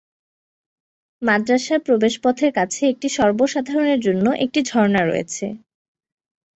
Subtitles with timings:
[1.21, 5.45] মাদ্রাসার প্রবেশপথের কাছে একটি সর্বসাধারণের জন্য একটি ঝর্ণা রয়েছে।